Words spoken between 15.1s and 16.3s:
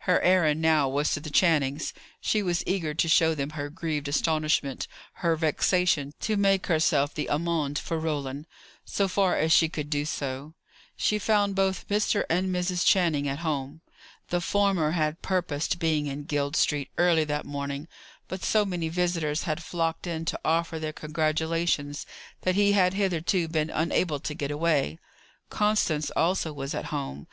purposed being in